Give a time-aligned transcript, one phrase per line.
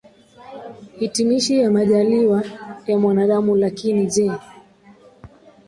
[0.99, 2.43] hitimishi ya majaaliwa
[2.87, 4.31] ya mwanadamu Lakini je